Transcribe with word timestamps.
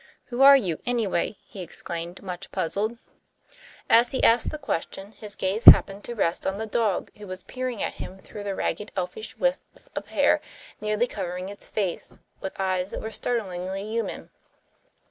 "Who 0.29 0.41
are 0.41 0.57
you, 0.57 0.79
anyway?" 0.83 1.35
he 1.45 1.61
exclaimed, 1.61 2.23
much 2.23 2.51
puzzled. 2.51 2.97
As 3.87 4.09
he 4.13 4.23
asked 4.23 4.49
the 4.49 4.57
question 4.57 5.11
his 5.11 5.35
gaze 5.35 5.65
happened 5.65 6.03
to 6.05 6.15
rest 6.15 6.47
on 6.47 6.57
the 6.57 6.65
dog, 6.65 7.11
who 7.19 7.27
was 7.27 7.43
peering 7.43 7.83
at 7.83 7.93
him 8.01 8.17
through 8.17 8.41
the 8.45 8.55
ragged, 8.55 8.91
elfish 8.97 9.37
wisps 9.37 9.89
of 9.95 10.07
hair 10.07 10.41
nearly 10.81 11.05
covering 11.05 11.49
its 11.49 11.67
face, 11.67 12.17
with 12.39 12.59
eyes 12.59 12.89
that 12.89 13.01
were 13.01 13.11
startlingly 13.11 13.83
human. 13.87 14.31